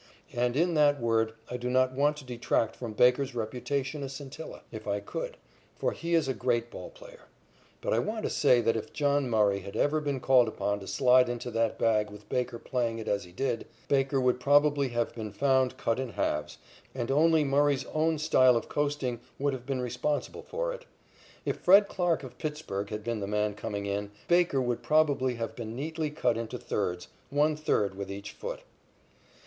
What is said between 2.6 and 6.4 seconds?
from Baker's reputation a scintilla, if I could, for he is a